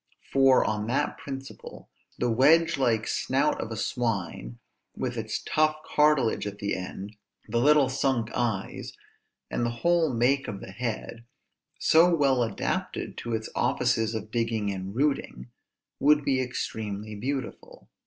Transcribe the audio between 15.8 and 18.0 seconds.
would be extremely beautiful.